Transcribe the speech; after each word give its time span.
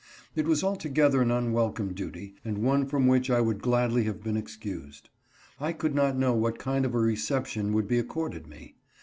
It 0.35 0.47
was 0.47 0.63
altogether 0.63 1.21
an 1.21 1.29
unwelcome 1.29 1.93
duty, 1.93 2.33
and 2.43 2.63
one 2.63 2.87
from 2.87 3.05
which 3.05 3.29
I 3.29 3.39
would 3.39 3.61
gladly 3.61 4.05
have 4.05 4.23
been 4.23 4.35
excused. 4.35 5.11
I 5.59 5.73
could 5.73 5.93
not 5.93 6.17
know 6.17 6.33
what 6.33 6.57
kind 6.57 6.85
of 6.87 6.95
a 6.95 6.99
reception 6.99 7.71
would 7.73 7.87
be 7.87 7.99
accorded 7.99 8.47
me. 8.47 8.77